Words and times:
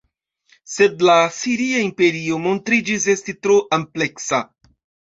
Sed 0.75 1.03
la 1.09 1.17
asiria 1.25 1.85
imperio 1.89 2.41
montriĝis 2.49 3.09
esti 3.17 3.39
tro 3.45 3.63
ampleksa. 3.81 4.45